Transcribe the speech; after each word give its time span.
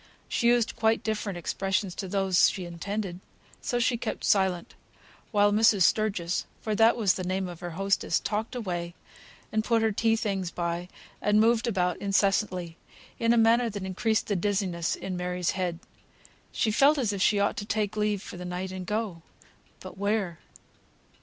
She 0.27 0.47
used 0.47 0.75
quite 0.75 1.03
different 1.03 1.37
expressions 1.37 1.93
to 1.93 2.07
those 2.07 2.49
she 2.49 2.65
intended. 2.65 3.19
So 3.61 3.77
she 3.77 3.97
kept 3.97 4.23
silent, 4.25 4.73
while 5.29 5.51
Mrs. 5.51 5.83
Sturgis 5.83 6.47
(for 6.59 6.73
that 6.73 6.97
was 6.97 7.13
the 7.13 7.23
name 7.23 7.47
of 7.47 7.59
her 7.59 7.77
hostess) 7.77 8.19
talked 8.19 8.55
away, 8.55 8.95
and 9.51 9.63
put 9.63 9.83
her 9.83 9.91
tea 9.91 10.15
things 10.15 10.49
by, 10.49 10.87
and 11.21 11.39
moved 11.39 11.67
about 11.67 11.97
incessantly, 11.97 12.77
in 13.19 13.31
a 13.31 13.37
manner 13.37 13.69
that 13.69 13.83
increased 13.83 14.25
the 14.25 14.35
dizziness 14.35 14.95
in 14.95 15.15
Mary's 15.15 15.51
head. 15.51 15.77
She 16.51 16.71
felt 16.71 16.97
as 16.97 17.13
if 17.13 17.21
she 17.21 17.39
ought 17.39 17.55
to 17.57 17.65
take 17.67 17.95
leave 17.95 18.23
for 18.23 18.37
the 18.37 18.43
night 18.43 18.71
and 18.71 18.87
go. 18.87 19.21
But 19.81 19.99
where? 19.99 20.39